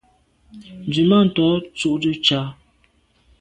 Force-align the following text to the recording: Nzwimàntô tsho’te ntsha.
Nzwimàntô 0.87 1.47
tsho’te 1.77 2.09
ntsha. 2.17 2.39